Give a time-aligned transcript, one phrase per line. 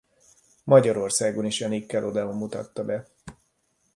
[0.63, 3.07] Magyarországon is a Nickelodeon mutatta be.